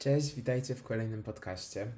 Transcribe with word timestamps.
Cześć, 0.00 0.34
witajcie 0.34 0.74
w 0.74 0.82
kolejnym 0.82 1.22
podcaście. 1.22 1.92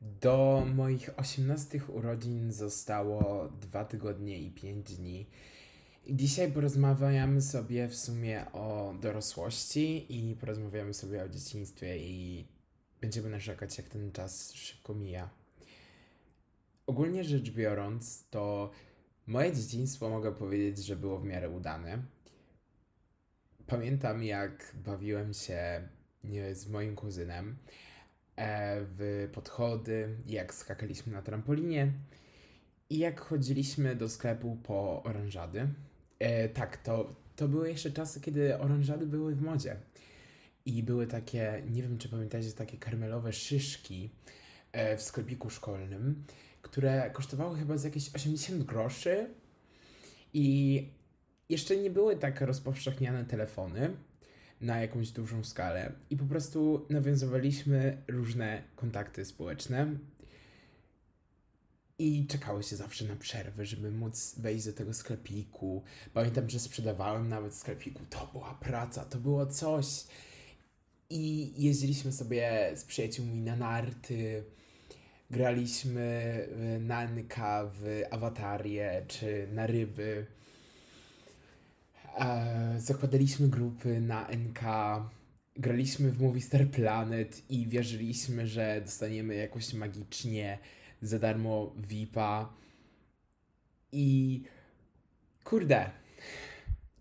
Do 0.00 0.66
moich 0.74 1.10
18 1.16 1.80
urodzin 1.88 2.52
zostało 2.52 3.48
2 3.48 3.84
tygodnie 3.84 4.38
i 4.38 4.50
5 4.50 4.96
dni. 4.96 5.26
Dzisiaj 6.10 6.52
porozmawiamy 6.52 7.42
sobie 7.42 7.88
w 7.88 7.96
sumie 7.96 8.52
o 8.52 8.94
dorosłości 9.00 10.06
i 10.08 10.36
porozmawiamy 10.36 10.94
sobie 10.94 11.24
o 11.24 11.28
dzieciństwie 11.28 11.98
i 11.98 12.46
będziemy 13.00 13.30
narzekać, 13.30 13.78
jak 13.78 13.88
ten 13.88 14.12
czas 14.12 14.52
szybko 14.52 14.94
mija. 14.94 15.30
Ogólnie 16.86 17.24
rzecz 17.24 17.50
biorąc, 17.50 18.24
to 18.30 18.70
moje 19.26 19.52
dzieciństwo 19.52 20.10
mogę 20.10 20.32
powiedzieć, 20.32 20.84
że 20.84 20.96
było 20.96 21.18
w 21.18 21.24
miarę 21.24 21.50
udane. 21.50 22.02
Pamiętam, 23.66 24.22
jak 24.22 24.76
bawiłem 24.84 25.34
się 25.34 25.88
z 26.52 26.68
moim 26.68 26.96
kuzynem 26.96 27.56
e, 28.36 28.76
w 28.80 29.28
podchody, 29.32 30.16
jak 30.26 30.54
skakaliśmy 30.54 31.12
na 31.12 31.22
trampolinie 31.22 31.92
i 32.90 32.98
jak 32.98 33.20
chodziliśmy 33.20 33.96
do 33.96 34.08
sklepu 34.08 34.56
po 34.62 35.02
oranżady. 35.02 35.68
E, 36.18 36.48
tak, 36.48 36.76
to, 36.76 37.14
to 37.36 37.48
były 37.48 37.68
jeszcze 37.68 37.90
czasy, 37.90 38.20
kiedy 38.20 38.58
oranżady 38.58 39.06
były 39.06 39.34
w 39.34 39.42
modzie. 39.42 39.76
I 40.66 40.82
były 40.82 41.06
takie, 41.06 41.62
nie 41.70 41.82
wiem 41.82 41.98
czy 41.98 42.08
pamiętacie, 42.08 42.52
takie 42.52 42.78
karmelowe 42.78 43.32
szyszki 43.32 44.10
e, 44.72 44.96
w 44.96 45.02
sklepiku 45.02 45.50
szkolnym, 45.50 46.24
które 46.62 47.10
kosztowały 47.10 47.58
chyba 47.58 47.76
z 47.76 47.84
jakieś 47.84 48.14
80 48.14 48.62
groszy. 48.62 49.26
I 50.34 50.88
jeszcze 51.48 51.76
nie 51.76 51.90
były 51.90 52.16
tak 52.16 52.40
rozpowszechniane 52.40 53.24
telefony 53.24 53.96
na 54.62 54.80
jakąś 54.80 55.10
dużą 55.10 55.44
skalę 55.44 55.92
i 56.10 56.16
po 56.16 56.24
prostu 56.24 56.86
nawiązywaliśmy 56.90 58.02
różne 58.08 58.62
kontakty 58.76 59.24
społeczne 59.24 59.86
i 61.98 62.26
czekało 62.26 62.62
się 62.62 62.76
zawsze 62.76 63.04
na 63.04 63.16
przerwy, 63.16 63.66
żeby 63.66 63.90
móc 63.90 64.34
wejść 64.38 64.64
do 64.66 64.72
tego 64.72 64.94
sklepiku. 64.94 65.82
Pamiętam, 66.14 66.50
że 66.50 66.58
sprzedawałem 66.58 67.28
nawet 67.28 67.52
w 67.52 67.56
sklepiku. 67.56 68.00
To 68.10 68.28
była 68.32 68.54
praca, 68.54 69.04
to 69.04 69.18
było 69.18 69.46
coś. 69.46 69.86
I 71.10 71.52
jeździliśmy 71.62 72.12
sobie 72.12 72.72
z 72.74 72.84
przyjaciółmi 72.84 73.40
na 73.40 73.56
narty, 73.56 74.44
graliśmy 75.30 76.48
na 76.80 77.04
NK 77.04 77.36
w 77.74 78.02
awatarię 78.10 79.04
czy 79.08 79.48
na 79.52 79.66
ryby. 79.66 80.26
Zakładaliśmy 82.82 83.48
grupy 83.48 84.00
na 84.00 84.28
NK, 84.28 84.60
graliśmy 85.56 86.10
w 86.10 86.22
Movie 86.22 86.40
Star 86.40 86.66
Planet 86.66 87.50
i 87.50 87.66
wierzyliśmy, 87.66 88.46
że 88.46 88.80
dostaniemy 88.80 89.34
jakoś 89.34 89.74
magicznie 89.74 90.58
za 91.02 91.18
darmo 91.18 91.74
VIPa. 91.76 92.54
I 93.92 94.42
kurde, 95.44 95.90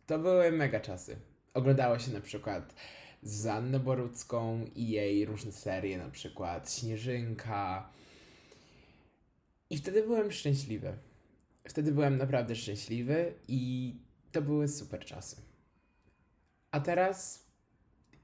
to 0.08 0.20
były 0.20 0.52
mega 0.52 0.80
czasy. 0.80 1.16
Oglądało 1.54 2.00
się 2.00 2.12
na 2.12 2.22
przykład 2.22 2.76
z 3.24 3.48
Anną 3.48 3.80
Borucką 3.80 4.66
i 4.76 4.90
jej 4.90 5.26
różne 5.26 5.52
serie, 5.52 5.98
na 5.98 6.10
przykład 6.10 6.74
Śnieżynka. 6.74 7.90
I 9.70 9.78
wtedy 9.78 10.04
byłem 10.04 10.32
szczęśliwy. 10.32 10.94
Wtedy 11.68 11.92
byłem 11.92 12.18
naprawdę 12.18 12.56
szczęśliwy 12.56 13.34
i 13.48 13.96
to 14.32 14.42
były 14.42 14.68
super 14.68 15.06
czasy. 15.06 15.51
A 16.72 16.80
teraz 16.80 17.46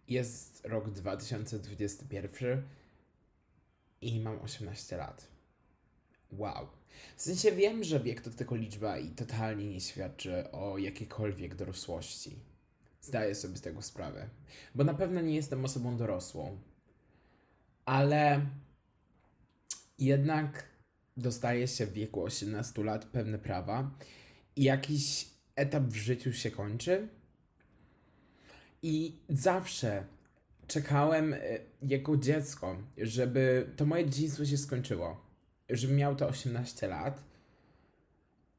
jest 0.08 0.62
rok 0.66 0.90
2021 0.90 2.64
i 4.02 4.20
mam 4.20 4.40
18 4.40 4.98
lat. 4.98 5.28
Wow. 6.32 6.68
W 7.16 7.22
sensie 7.22 7.52
wiem, 7.52 7.84
że 7.84 8.00
wiek 8.00 8.22
to 8.22 8.30
tylko 8.30 8.56
liczba 8.56 8.98
i 8.98 9.10
totalnie 9.10 9.70
nie 9.70 9.82
świadczy 9.82 10.52
o 10.52 10.78
jakiejkolwiek 10.78 11.56
dorosłości. 11.56 12.36
Zdaję 13.02 13.36
sobie 13.36 13.58
z 13.58 13.62
tego 13.62 13.82
sprawę. 13.82 14.30
Bo 14.76 14.84
na 14.84 14.94
pewno 14.94 15.22
nie 15.22 15.36
jestem 15.36 15.66
osobą 15.66 15.98
dorosłą. 15.98 16.60
Ale 17.86 18.46
jednak 20.00 20.64
dostaje 21.18 21.68
się 21.68 21.86
w 21.86 21.94
wieku 21.94 22.24
18 22.24 22.84
lat 22.84 23.06
pewne 23.06 23.40
prawa 23.40 23.92
i 24.56 24.64
jakiś 24.64 25.28
etap 25.56 25.84
w 25.84 25.96
życiu 25.96 26.34
się 26.34 26.52
kończy. 26.52 27.08
I 28.84 29.16
zawsze 29.30 30.04
czekałem 30.68 31.34
e, 31.34 31.40
jako 31.82 32.18
dziecko, 32.18 32.76
żeby 32.98 33.70
to 33.76 33.86
moje 33.86 34.06
dzieciństwo 34.06 34.46
się 34.46 34.58
skończyło. 34.58 35.22
Żebym 35.70 35.96
miał 35.96 36.16
to 36.16 36.28
18 36.28 36.88
lat. 36.88 37.24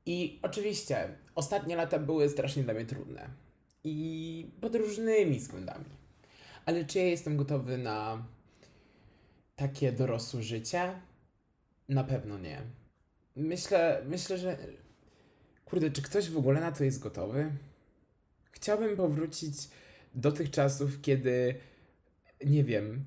I 0.06 0.38
oczywiście 0.42 1.08
ostatnie 1.34 1.76
lata 1.76 1.98
były 1.98 2.28
strasznie 2.28 2.62
dla 2.62 2.74
mnie 2.74 2.84
trudne. 2.84 3.28
I 3.84 4.50
pod 4.60 4.74
różnymi 4.74 5.38
względami. 5.38 5.84
Ale 6.66 6.84
czy 6.84 6.98
ja 6.98 7.04
jestem 7.04 7.36
gotowy 7.36 7.78
na 7.78 8.24
takie 9.56 9.92
dorosłe 9.92 10.42
życie? 10.42 11.00
Na 11.88 12.04
pewno 12.04 12.38
nie. 12.38 12.62
Myślę, 13.36 14.02
myślę, 14.06 14.38
że 14.38 14.56
Kurde, 15.68 15.90
czy 15.90 16.02
ktoś 16.02 16.30
w 16.30 16.38
ogóle 16.38 16.60
na 16.60 16.72
to 16.72 16.84
jest 16.84 16.98
gotowy? 16.98 17.50
Chciałbym 18.50 18.96
powrócić 18.96 19.54
do 20.14 20.32
tych 20.32 20.50
czasów, 20.50 21.00
kiedy 21.00 21.54
nie 22.44 22.64
wiem, 22.64 23.04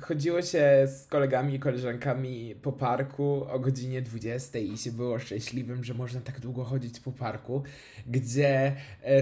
chodziło 0.00 0.42
się 0.42 0.86
z 0.86 1.06
kolegami 1.06 1.54
i 1.54 1.58
koleżankami 1.58 2.54
po 2.62 2.72
parku 2.72 3.44
o 3.50 3.58
godzinie 3.58 4.02
20 4.02 4.58
i 4.58 4.78
się 4.78 4.92
było 4.92 5.18
szczęśliwym, 5.18 5.84
że 5.84 5.94
można 5.94 6.20
tak 6.20 6.40
długo 6.40 6.64
chodzić 6.64 7.00
po 7.00 7.12
parku, 7.12 7.62
gdzie 8.06 8.76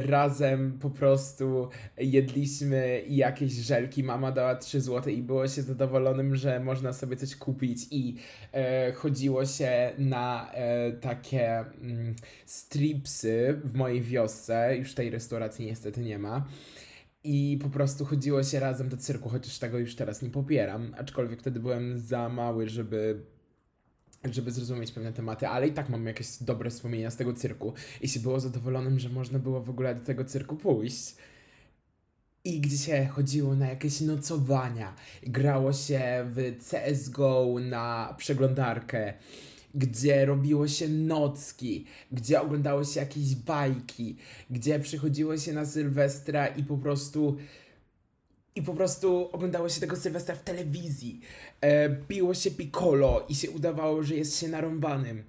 razem 0.06 0.78
po 0.78 0.90
prostu 0.90 1.68
jedliśmy 1.98 3.02
jakieś 3.08 3.52
żelki, 3.52 4.04
mama 4.04 4.32
dała 4.32 4.56
3 4.56 4.80
zł 4.80 5.12
i 5.12 5.22
było 5.22 5.48
się 5.48 5.62
zadowolonym, 5.62 6.36
że 6.36 6.60
można 6.60 6.92
sobie 6.92 7.16
coś 7.16 7.36
kupić 7.36 7.78
i 7.90 8.16
e, 8.52 8.92
chodziło 8.92 9.46
się 9.46 9.92
na 9.98 10.52
e, 10.52 10.92
takie 10.92 11.58
mm, 11.58 12.14
stripsy 12.46 13.60
w 13.64 13.74
mojej 13.74 14.02
wiosce, 14.02 14.76
już 14.76 14.94
tej 14.94 15.10
restauracji 15.10 15.66
niestety 15.66 16.00
nie 16.00 16.18
ma 16.18 16.46
i 17.24 17.58
po 17.62 17.70
prostu 17.70 18.04
chodziło 18.04 18.42
się 18.42 18.60
razem 18.60 18.88
do 18.88 18.96
cyrku, 18.96 19.28
chociaż 19.28 19.58
tego 19.58 19.78
już 19.78 19.96
teraz 19.96 20.22
nie 20.22 20.30
popieram, 20.30 20.94
aczkolwiek 20.98 21.40
wtedy 21.40 21.60
byłem 21.60 21.98
za 21.98 22.28
mały, 22.28 22.68
żeby 22.68 23.22
żeby 24.24 24.50
zrozumieć 24.50 24.92
pewne 24.92 25.12
tematy, 25.12 25.48
ale 25.48 25.68
i 25.68 25.72
tak 25.72 25.88
mam 25.88 26.06
jakieś 26.06 26.42
dobre 26.42 26.70
wspomnienia 26.70 27.10
z 27.10 27.16
tego 27.16 27.32
cyrku. 27.32 27.72
I 28.00 28.08
się 28.08 28.20
było 28.20 28.40
zadowolonym, 28.40 28.98
że 28.98 29.08
można 29.08 29.38
było 29.38 29.60
w 29.60 29.70
ogóle 29.70 29.94
do 29.94 30.04
tego 30.04 30.24
cyrku 30.24 30.56
pójść. 30.56 31.16
I 32.44 32.60
gdzie 32.60 32.78
się 32.78 33.06
chodziło 33.06 33.56
na 33.56 33.68
jakieś 33.68 34.00
nocowania, 34.00 34.94
grało 35.22 35.72
się 35.72 36.26
w 36.26 36.56
CSGO 36.70 37.56
na 37.60 38.14
przeglądarkę, 38.18 39.14
gdzie 39.74 40.26
robiło 40.26 40.68
się 40.68 40.88
nocki, 40.88 41.84
gdzie 42.12 42.40
oglądało 42.40 42.84
się 42.84 43.00
jakieś 43.00 43.34
bajki, 43.34 44.16
gdzie 44.50 44.80
przychodziło 44.80 45.38
się 45.38 45.52
na 45.52 45.66
Sylwestra 45.66 46.46
i 46.46 46.64
po 46.64 46.78
prostu 46.78 47.36
i 48.54 48.62
po 48.62 48.74
prostu 48.74 49.28
oglądało 49.32 49.68
się 49.68 49.80
tego 49.80 49.96
Sylwestra 49.96 50.34
w 50.34 50.42
telewizji. 50.42 51.20
E, 51.60 51.90
piło 51.90 52.34
się 52.34 52.50
piccolo 52.50 53.26
i 53.28 53.34
się 53.34 53.50
udawało, 53.50 54.02
że 54.02 54.14
jest 54.14 54.40
się 54.40 54.48
narąbanym. 54.48 55.24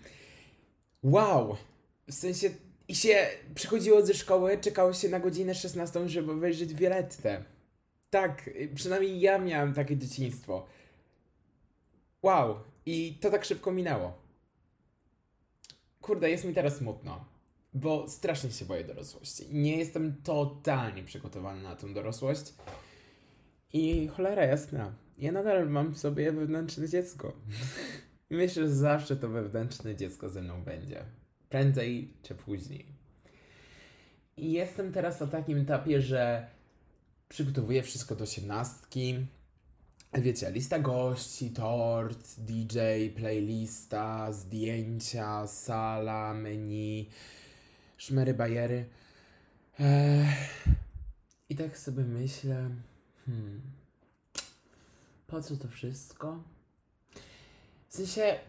Wow! 1.04 1.58
W 2.08 2.14
sensie 2.14 2.50
i 2.88 2.96
się 2.96 3.28
przychodziło 3.56 4.06
ze 4.06 4.14
szkoły, 4.14 4.58
czekało 4.58 4.94
się 4.94 5.10
na 5.10 5.20
godzinę 5.20 5.56
16, 5.56 6.10
żeby 6.10 6.32
obejrzeć 6.32 6.74
Violettę. 6.74 7.44
Tak, 8.10 8.50
przynajmniej 8.76 9.20
ja 9.20 9.38
miałem 9.38 9.74
takie 9.74 9.98
dzieciństwo. 9.98 10.66
Wow! 12.24 12.56
I 12.86 13.18
to 13.22 13.30
tak 13.30 13.46
szybko 13.46 13.72
minęło 13.72 14.29
kurde, 16.10 16.30
jest 16.30 16.46
mi 16.46 16.54
teraz 16.54 16.78
smutno, 16.78 17.26
bo 17.74 18.08
strasznie 18.08 18.52
się 18.52 18.66
boję 18.66 18.84
dorosłości. 18.84 19.44
Nie 19.52 19.78
jestem 19.78 20.16
totalnie 20.24 21.04
przygotowany 21.04 21.64
na 21.64 21.76
tę 21.76 21.94
dorosłość. 21.94 22.54
I 23.74 24.08
cholera 24.08 24.46
jasna, 24.46 24.94
ja 25.18 25.32
nadal 25.32 25.70
mam 25.70 25.94
w 25.94 25.98
sobie 25.98 26.32
wewnętrzne 26.32 26.90
dziecko. 26.90 27.34
Myślę, 28.30 28.64
że 28.64 28.70
zawsze 28.70 29.16
to 29.16 29.30
wewnętrzne 29.30 29.96
dziecko 29.96 30.30
ze 30.30 30.42
mną 30.42 30.64
będzie. 30.64 31.04
Prędzej 31.50 32.14
czy 32.24 32.36
później. 32.36 32.86
I 34.38 34.52
jestem 34.52 34.94
teraz 34.94 35.20
na 35.20 35.28
takim 35.28 35.58
etapie, 35.58 36.02
że 36.02 36.48
przygotowuję 37.28 37.84
wszystko 37.84 38.16
do 38.16 38.24
osiemnastki, 38.24 39.26
wiecie, 40.14 40.52
lista 40.52 40.80
gości, 40.80 41.52
tort, 41.52 42.36
DJ, 42.38 42.80
playlista, 43.16 44.32
zdjęcia, 44.32 45.48
sala, 45.48 46.34
menu, 46.34 47.10
szmery, 47.98 48.34
bajery. 48.34 48.86
Eee, 49.80 50.26
I 51.50 51.56
tak 51.56 51.78
sobie 51.78 52.04
myślę, 52.04 52.70
hmm, 53.26 53.62
po 55.28 55.42
co 55.42 55.58
to 55.58 55.68
wszystko? 55.68 56.44
W 57.90 57.96
sensie, 57.96 58.40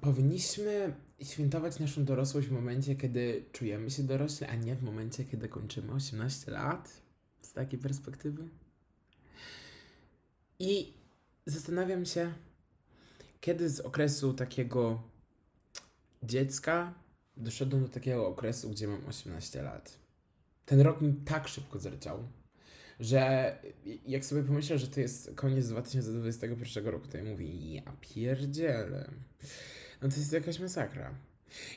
powinniśmy 0.00 0.94
świętować 1.22 1.78
naszą 1.78 2.04
dorosłość 2.04 2.48
w 2.48 2.52
momencie, 2.52 2.96
kiedy 2.96 3.44
czujemy 3.52 3.90
się 3.90 4.02
dorośli, 4.02 4.46
a 4.46 4.54
nie 4.54 4.76
w 4.76 4.82
momencie, 4.82 5.24
kiedy 5.24 5.48
kończymy 5.48 5.92
18 5.92 6.50
lat? 6.50 7.00
Z 7.40 7.52
takiej 7.52 7.78
perspektywy. 7.78 8.48
I 10.64 10.92
zastanawiam 11.46 12.06
się, 12.06 12.32
kiedy 13.40 13.70
z 13.70 13.80
okresu 13.80 14.34
takiego 14.34 15.02
dziecka 16.22 16.94
doszedłem 17.36 17.82
do 17.82 17.88
takiego 17.88 18.28
okresu, 18.28 18.70
gdzie 18.70 18.88
mam 18.88 19.06
18 19.06 19.62
lat. 19.62 19.98
Ten 20.66 20.80
rok 20.80 21.00
mi 21.00 21.14
tak 21.14 21.48
szybko 21.48 21.78
zleciał, 21.78 22.18
że 23.00 23.56
jak 24.06 24.24
sobie 24.24 24.42
pomyślę, 24.42 24.78
że 24.78 24.88
to 24.88 25.00
jest 25.00 25.30
koniec 25.34 25.68
2021 25.68 26.86
roku, 26.86 27.06
to 27.08 27.16
ja 27.16 27.24
mówię, 27.24 27.74
ja 27.74 27.82
pierdzielę. 28.00 29.10
No 30.02 30.08
to 30.08 30.16
jest 30.16 30.32
jakaś 30.32 30.58
masakra. 30.60 31.14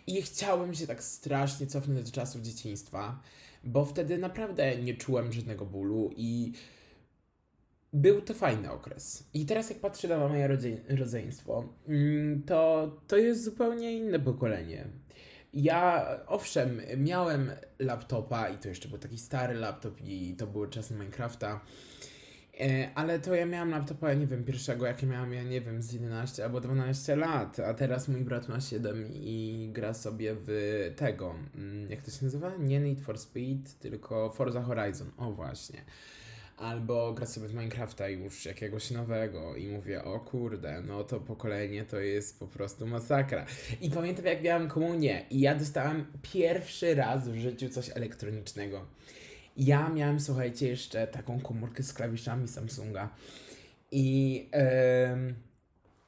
I 0.07 0.21
chciałem 0.21 0.73
się 0.73 0.87
tak 0.87 1.03
strasznie 1.03 1.67
cofnąć 1.67 2.05
do 2.05 2.11
czasów 2.11 2.41
dzieciństwa, 2.41 3.21
bo 3.63 3.85
wtedy 3.85 4.17
naprawdę 4.17 4.81
nie 4.81 4.93
czułem 4.93 5.33
żadnego 5.33 5.65
bólu 5.65 6.11
i 6.15 6.53
był 7.93 8.21
to 8.21 8.33
fajny 8.33 8.71
okres. 8.71 9.29
I 9.33 9.45
teraz 9.45 9.69
jak 9.69 9.79
patrzę 9.79 10.07
na 10.07 10.27
moje 10.27 10.47
rodze 10.47 10.69
rodzeństwo, 10.89 11.73
mm, 11.87 12.43
to 12.43 12.91
to 13.07 13.17
jest 13.17 13.43
zupełnie 13.43 13.93
inne 13.97 14.19
pokolenie. 14.19 14.87
Ja, 15.53 16.07
owszem, 16.27 16.81
miałem 16.97 17.51
laptopa 17.79 18.49
i 18.49 18.57
to 18.57 18.69
jeszcze 18.69 18.89
był 18.89 18.97
taki 18.97 19.17
stary 19.17 19.53
laptop 19.53 20.01
i 20.01 20.35
to 20.35 20.47
były 20.47 20.69
czasy 20.69 20.93
Minecrafta, 20.93 21.61
e, 22.59 22.89
ale 22.95 23.19
to 23.19 23.35
ja 23.35 23.45
miałem 23.45 23.69
laptopa, 23.69 24.13
nie 24.13 24.27
wiem, 24.27 24.43
pierwszego, 24.43 24.85
jakie 24.85 25.07
miałem, 25.07 25.33
ja 25.33 25.43
nie 25.43 25.61
wiem, 25.61 25.81
z 25.81 25.93
11 25.93 26.43
albo 26.45 26.61
12 26.61 27.15
lat, 27.15 27.59
a 27.59 27.73
teraz 27.73 28.07
mój 28.07 28.21
brat 28.21 28.49
ma 28.49 28.61
7 28.61 29.09
i 29.13 29.69
gra 29.73 29.93
sobie 29.93 30.35
w 30.37 30.49
tego, 30.95 31.35
mm, 31.55 31.91
jak 31.91 32.01
to 32.01 32.11
się 32.11 32.25
nazywa? 32.25 32.51
Nie 32.59 32.79
Need 32.79 33.01
for 33.01 33.17
Speed, 33.17 33.79
tylko 33.79 34.29
Forza 34.29 34.61
Horizon, 34.61 35.11
o 35.17 35.31
właśnie 35.31 35.81
albo 36.57 37.13
gra 37.13 37.25
sobie 37.25 37.47
w 37.47 37.53
Minecrafta 37.53 38.09
już 38.09 38.45
jakiegoś 38.45 38.91
nowego 38.91 39.55
i 39.55 39.67
mówię, 39.67 40.03
o 40.03 40.19
kurde, 40.19 40.81
no 40.81 41.03
to 41.03 41.19
pokolenie 41.19 41.85
to 41.85 41.99
jest 41.99 42.39
po 42.39 42.47
prostu 42.47 42.87
masakra. 42.87 43.45
I 43.81 43.89
pamiętam 43.91 44.25
jak 44.25 44.43
miałem 44.43 44.67
komunię 44.67 45.25
i 45.29 45.39
ja 45.39 45.55
dostałem 45.55 46.05
pierwszy 46.21 46.95
raz 46.95 47.29
w 47.29 47.35
życiu 47.35 47.69
coś 47.69 47.89
elektronicznego. 47.95 48.85
Ja 49.57 49.89
miałem, 49.89 50.19
słuchajcie, 50.19 50.67
jeszcze 50.67 51.07
taką 51.07 51.39
komórkę 51.39 51.83
z 51.83 51.93
klawiszami 51.93 52.47
Samsunga 52.47 53.09
i... 53.91 54.49
Yy, 54.53 55.47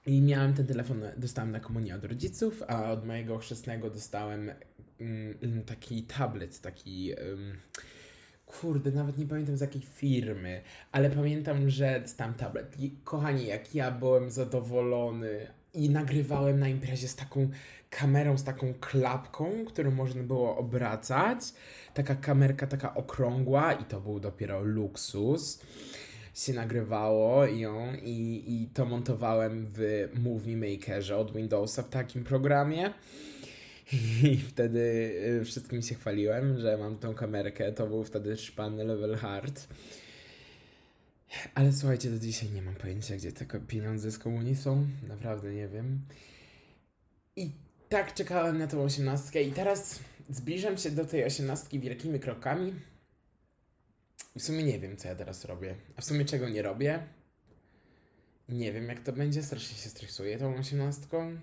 i 0.06 0.22
miałem 0.22 0.54
ten 0.54 0.68
telefon, 0.68 1.04
dostałem 1.18 1.52
na 1.52 1.60
komunię 1.60 1.96
od 1.96 2.04
rodziców, 2.04 2.64
a 2.68 2.92
od 2.92 3.06
mojego 3.06 3.38
chrzestnego 3.38 3.90
dostałem 3.90 4.52
mm, 5.00 5.64
taki 5.66 6.04
tablet, 6.04 6.62
taki 6.62 7.14
kurde, 8.50 8.92
nawet 8.92 9.18
nie 9.18 9.26
pamiętam 9.26 9.58
z 9.58 9.62
jakiej 9.62 9.82
firmy, 9.82 10.62
ale 10.92 11.10
pamiętam, 11.10 11.70
że 11.70 12.04
tam 12.18 12.34
tablet. 12.34 12.80
I, 12.80 12.92
kochani, 13.04 13.46
jak 13.46 13.76
ja 13.76 13.92
byłem 13.92 14.32
zadowolony 14.32 15.48
i 15.74 15.90
nagrywałem 15.90 16.60
na 16.60 16.68
imprezie 16.68 17.08
z 17.08 17.16
taką 17.16 17.50
kamerą, 17.90 18.38
z 18.38 18.44
taką 18.44 18.74
klapką, 18.80 19.66
którą 19.66 19.92
można 19.92 20.24
było 20.24 20.58
obracać. 20.58 21.40
Taka 21.94 22.16
kamerka 22.16 22.68
taka 22.68 22.94
okrągła 22.94 23.74
i 23.74 23.84
to 23.84 24.02
był 24.02 24.20
dopiero 24.20 24.62
luksus. 24.62 25.62
Się 26.36 26.54
nagrywało 26.54 27.46
ją 27.46 27.94
i, 28.04 28.44
i 28.48 28.70
to 28.74 28.86
montowałem 28.86 29.66
w 29.70 30.10
Movie 30.24 30.58
Makerze 30.58 31.18
od 31.18 31.34
Windowsa 31.34 31.84
w 31.84 31.90
takim 31.90 32.24
programie. 32.24 32.94
I 34.24 34.38
wtedy 34.38 34.80
y, 35.42 35.46
wszystkim 35.46 35.82
się 35.82 35.96
chwaliłem, 35.96 36.60
że 36.60 36.78
mam 36.78 36.98
tą 36.98 37.14
kamerkę. 37.14 37.72
To 37.72 37.88
był 37.88 38.04
wtedy 38.04 38.38
szpany 38.38 38.84
level 38.84 39.16
hard. 39.16 39.68
Ale 41.56 41.74
słuchajcie, 41.74 42.10
do 42.10 42.20
dzisiaj 42.20 42.50
nie 42.50 42.62
mam 42.62 42.76
pojęcia, 42.76 43.16
gdzie 43.16 43.32
te 43.32 43.60
pieniądze 43.60 44.12
z 44.12 44.18
komunii 44.18 44.56
są. 44.56 44.88
Naprawdę 45.08 45.54
nie 45.54 45.68
wiem. 45.68 46.02
I 47.36 47.52
tak 47.90 48.14
czekałem 48.14 48.58
na 48.58 48.68
tą 48.68 48.84
osiemnastkę 48.84 49.44
i 49.44 49.52
teraz 49.52 50.00
zbliżam 50.30 50.78
się 50.78 50.92
do 50.92 51.06
tej 51.06 51.26
osiemnastki 51.26 51.80
wielkimi 51.80 52.20
krokami. 52.20 52.74
W 54.36 54.42
sumie 54.42 54.64
nie 54.64 54.80
wiem, 54.80 54.98
co 54.98 55.08
ja 55.08 55.16
teraz 55.16 55.46
robię. 55.46 55.76
A 55.96 56.02
w 56.02 56.06
sumie 56.06 56.26
czego 56.26 56.50
nie 56.50 56.62
robię. 56.62 57.04
Nie 58.50 58.74
wiem, 58.74 58.88
jak 58.88 59.00
to 59.00 59.14
będzie. 59.14 59.44
Strasznie 59.44 59.78
się 59.78 59.90
stresuję 59.90 60.38
tą 60.38 60.56
osiemnastką. 60.56 61.38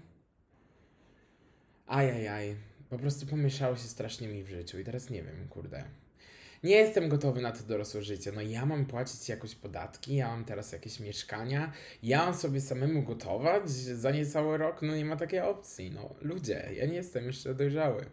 Ajajaj, 1.86 2.56
po 2.90 2.98
prostu 2.98 3.26
pomieszało 3.26 3.76
się 3.76 3.82
strasznie 3.82 4.28
mi 4.28 4.42
w 4.42 4.48
życiu 4.48 4.78
i 4.78 4.84
teraz 4.84 5.10
nie 5.10 5.22
wiem, 5.22 5.48
kurde. 5.48 5.84
Nie 6.62 6.76
jestem 6.76 7.08
gotowy 7.08 7.40
na 7.40 7.52
to 7.52 7.62
dorosłe 7.64 8.02
życie. 8.02 8.32
No 8.32 8.42
ja 8.42 8.66
mam 8.66 8.86
płacić 8.86 9.28
jakoś 9.28 9.54
podatki, 9.54 10.16
ja 10.16 10.28
mam 10.28 10.44
teraz 10.44 10.72
jakieś 10.72 11.00
mieszkania, 11.00 11.72
ja 12.02 12.24
mam 12.24 12.34
sobie 12.34 12.60
samemu 12.60 13.02
gotować 13.02 13.70
za 13.70 14.10
niecały 14.10 14.58
rok, 14.58 14.82
no 14.82 14.96
nie 14.96 15.04
ma 15.04 15.16
takiej 15.16 15.40
opcji. 15.40 15.90
No 15.90 16.14
ludzie, 16.20 16.70
ja 16.76 16.86
nie 16.86 16.94
jestem 16.94 17.24
jeszcze 17.24 17.54
dojrzały. 17.54 18.06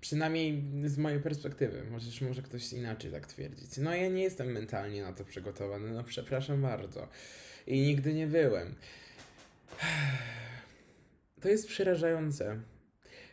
Przynajmniej 0.00 0.64
z 0.84 0.98
mojej 0.98 1.20
perspektywy. 1.20 1.84
Możesz, 1.90 2.20
może 2.20 2.42
ktoś 2.42 2.72
inaczej 2.72 3.12
tak 3.12 3.26
twierdzić. 3.26 3.76
No 3.76 3.94
ja 3.94 4.08
nie 4.08 4.22
jestem 4.22 4.52
mentalnie 4.52 5.02
na 5.02 5.12
to 5.12 5.24
przygotowany, 5.24 5.90
no 5.90 6.04
przepraszam 6.04 6.62
bardzo. 6.62 7.08
I 7.66 7.80
nigdy 7.80 8.14
nie 8.14 8.26
byłem. 8.26 8.74
To 11.40 11.48
jest 11.48 11.68
przerażające. 11.68 12.60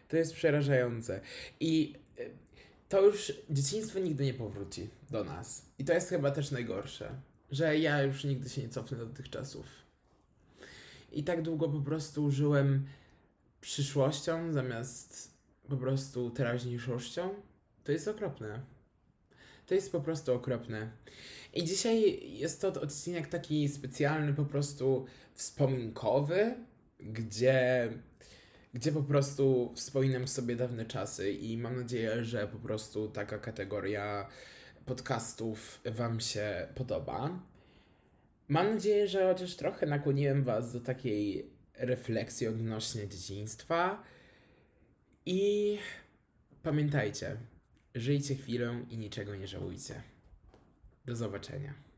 To 0.10 0.18
jest 0.18 0.34
przerażające. 0.34 1.22
I 1.60 1.96
e, 2.20 2.24
to 2.90 3.06
już 3.06 3.34
dzieciństwo 3.50 4.00
nigdy 4.00 4.26
nie 4.26 4.34
powróci 4.34 4.90
do 5.10 5.24
nas. 5.24 5.66
I 5.80 5.86
to 5.86 5.94
jest 5.94 6.10
chyba 6.10 6.32
też 6.32 6.52
najgorsze, 6.52 7.16
że 7.52 7.80
ja 7.80 8.04
już 8.04 8.24
nigdy 8.24 8.50
się 8.50 8.62
nie 8.62 8.70
cofnę 8.70 8.98
do 8.98 9.06
tych 9.06 9.30
czasów. 9.30 9.66
I 11.12 11.24
tak 11.24 11.42
długo 11.42 11.70
po 11.70 11.80
prostu 11.80 12.32
żyłem 12.32 12.86
przyszłością 13.62 14.54
zamiast 14.54 15.34
po 15.70 15.78
prostu 15.78 16.30
teraźniejszością. 16.30 17.30
To 17.84 17.92
jest 17.92 18.08
okropne. 18.08 18.62
To 19.66 19.76
jest 19.76 19.92
po 19.92 20.02
prostu 20.02 20.34
okropne. 20.34 20.92
I 21.54 21.64
dzisiaj 21.64 22.20
jest 22.38 22.62
to 22.62 22.68
odcinek 22.82 23.28
taki 23.28 23.70
specjalny, 23.70 24.34
po 24.34 24.46
prostu 24.46 25.06
wspominkowy, 25.34 26.56
gdzie 27.00 27.90
gdzie 28.74 28.92
po 28.92 29.04
prostu 29.04 29.72
wspominam 29.76 30.28
sobie 30.28 30.56
dawne 30.56 30.86
czasy 30.86 31.32
i 31.32 31.58
mam 31.58 31.76
nadzieję, 31.76 32.26
że 32.26 32.48
po 32.48 32.58
prostu 32.58 33.10
taka 33.10 33.40
kategoria 33.40 34.30
podcastów 34.86 35.82
Wam 35.86 36.20
się 36.20 36.68
podoba. 36.76 37.40
Mam 38.48 38.74
nadzieję, 38.74 39.08
że 39.08 39.34
chociaż 39.34 39.56
trochę 39.56 39.86
nakłoniłem 39.86 40.44
Was 40.44 40.74
do 40.74 40.80
takiej 40.80 41.50
refleksji 41.74 42.48
odnośnie 42.48 43.08
dzieciństwa. 43.08 44.04
I 45.26 45.78
pamiętajcie, 46.64 47.38
żyjcie 47.96 48.36
chwilę 48.36 48.86
i 48.90 48.98
niczego 48.98 49.36
nie 49.36 49.48
żałujcie. 49.48 50.02
Do 51.06 51.16
zobaczenia. 51.16 51.89